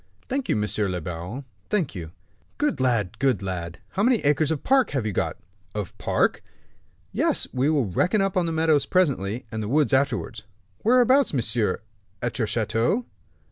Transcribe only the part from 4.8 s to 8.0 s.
have you got?" "Of park?" "Yes; we will